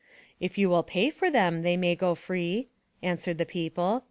[0.41, 2.69] ''If you will pay for them they may go free,"
[3.03, 3.99] answered the people.